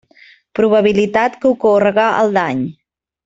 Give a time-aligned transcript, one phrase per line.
[0.59, 2.65] Probabilitat que ocórrega el dany.